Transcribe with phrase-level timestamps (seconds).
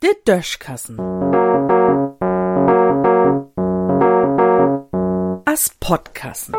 [0.00, 0.98] De Döschkassen.
[5.44, 6.54] As Podkassen.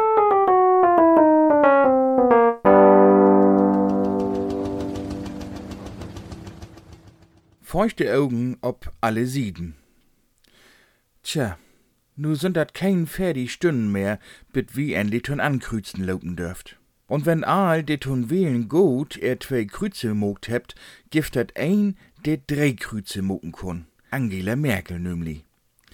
[7.74, 9.76] Feuchte Augen ob alle Sieden.
[11.24, 11.58] Tja,
[12.16, 14.20] nu sind dat kein fertig Stunden mehr,
[14.52, 16.78] bit wie endlich tun ankreuzen laufen dürft.
[17.08, 20.76] Und wenn all de tun wählen gut, er zwei Kreuze mogt hebt,
[21.10, 23.86] gift dat ein, de drei Kreuze mogen kun.
[24.10, 25.44] Angela Merkel nämlich.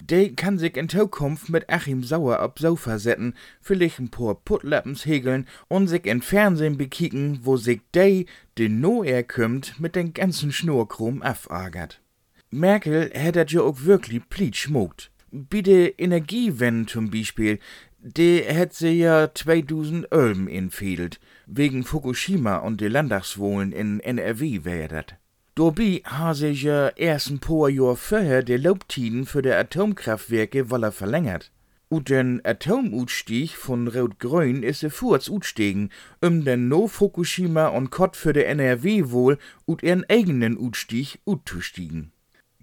[0.01, 5.05] De kann sich in Zukunft mit Achim Sauer ab Sofa setzen, vielleicht ein paar Puttlappens
[5.05, 8.25] hegeln und sich in Fernsehen bekicken, wo sich de,
[8.57, 12.01] de no er kümmt, mit den ganzen Schnurkrom afagert.
[12.49, 15.11] Merkel hättet ja auch wirklich pliet schmuckt.
[15.31, 17.59] Der Energiewende zum Beispiel,
[18.01, 24.87] de hätt sie ja 2000 Ölm infehlt, wegen Fukushima und de Landtagswohlen in NRW wär
[24.87, 25.15] dat.
[25.55, 30.91] Dobei ha sich ja erst ein paar Jahr vorher de Laubtiden für de Atomkraftwerke wolle
[30.93, 31.51] verlängert.
[31.89, 35.89] Und den Atomausstieg von Rot-Grün is se furz utstegen,
[36.21, 42.13] um den no Fukushima und Kott für de NRW wohl und ihren eigenen Utstieg utzustiegen.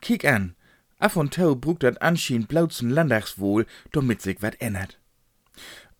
[0.00, 0.54] Kick an,
[0.98, 4.98] af und tau brugt dat anscheinend blauzen Landtagswohl, damit sich wat ändert.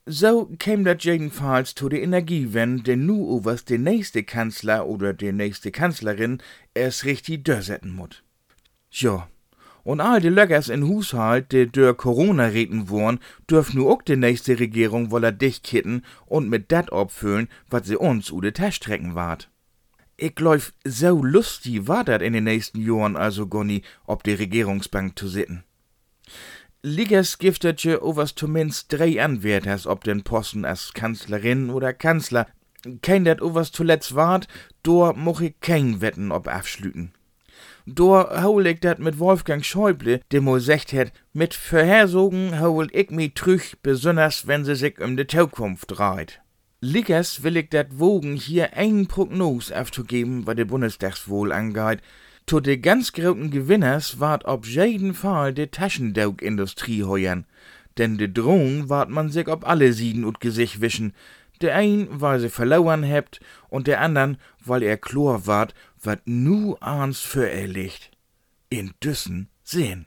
[0.09, 5.33] So käm dat jedenfalls zu der Energiewende, denn nu overs der nächste Kanzler oder der
[5.33, 6.41] nächste Kanzlerin
[6.75, 8.23] es richtig dörsetten mut.
[8.93, 9.29] Ja,
[9.83, 13.19] und all die Löggers in Haushalt, die durch Corona reden wollen,
[13.51, 17.97] dürfen nu auch die nächste Regierung woller dicht kitten und mit dat abfüllen, was sie
[17.97, 19.51] uns u de Tasche strecken wart.
[20.17, 25.19] Ich glaub, so lustig war dat in den nächsten Jahren also Gonny, ob die Regierungsbank
[25.19, 25.66] zu sitten.
[26.89, 32.47] Liggers giftet je overs zumindest drei Anwärters ob den Posten als Kanzlerin oder Kanzler.
[33.01, 34.47] Kein dat overs zuletzt wart,
[34.83, 37.13] dor moch ich kein Wetten ob abschlüten.
[37.87, 43.11] Dor hol ich dat mit Wolfgang Schäuble, dem mo secht het, mit Vorhersogen hol ich
[43.11, 46.41] mi trüch, besonders wenn se sich um de Zukunft dreht.
[46.81, 52.01] Liggers will ich dat wogen hier ein Prognos aufzugeben, was de Bundestagswohl angeht,
[52.49, 57.45] zu de ganz großen Gewinners ward ob jeden Fall de Taschendaugindustrie heuern,
[57.99, 61.13] denn de Drohung ward man sich ob alle Sieden und Gesicht wischen,
[61.61, 66.77] der ein, weil sie verlauern hebt, und der andern, weil er Chlor ward, wat nu
[66.81, 68.13] ans für er.
[68.69, 70.07] In Düssen sehen.